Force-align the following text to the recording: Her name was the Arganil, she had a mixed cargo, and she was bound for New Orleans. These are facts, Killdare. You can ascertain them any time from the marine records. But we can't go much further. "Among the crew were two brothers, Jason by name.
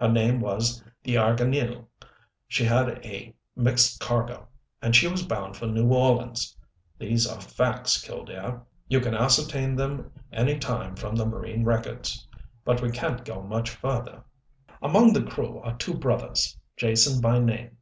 Her 0.00 0.08
name 0.10 0.40
was 0.40 0.82
the 1.02 1.16
Arganil, 1.16 1.88
she 2.46 2.64
had 2.64 3.04
a 3.04 3.34
mixed 3.54 4.00
cargo, 4.00 4.48
and 4.80 4.96
she 4.96 5.06
was 5.06 5.26
bound 5.26 5.58
for 5.58 5.66
New 5.66 5.92
Orleans. 5.92 6.56
These 6.98 7.26
are 7.26 7.38
facts, 7.38 8.02
Killdare. 8.02 8.62
You 8.88 9.00
can 9.00 9.14
ascertain 9.14 9.76
them 9.76 10.10
any 10.32 10.58
time 10.58 10.96
from 10.96 11.14
the 11.16 11.26
marine 11.26 11.64
records. 11.64 12.26
But 12.64 12.80
we 12.80 12.90
can't 12.90 13.26
go 13.26 13.42
much 13.42 13.68
further. 13.68 14.22
"Among 14.80 15.12
the 15.12 15.24
crew 15.24 15.60
were 15.62 15.74
two 15.74 15.92
brothers, 15.98 16.56
Jason 16.78 17.20
by 17.20 17.38
name. 17.38 17.76